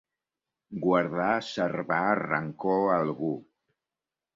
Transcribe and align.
Guardar, 0.85 1.29
servar, 1.49 2.19
rancor 2.27 2.83
a 2.91 3.01
algú. 3.07 3.35